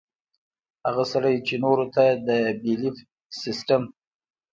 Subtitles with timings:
[0.87, 2.29] هغه سړے چې نورو ته د
[2.61, 2.95] بيليف
[3.41, 3.83] سسټم